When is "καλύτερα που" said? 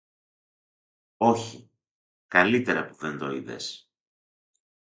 2.27-2.95